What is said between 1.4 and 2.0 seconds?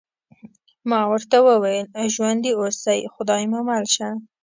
وویل: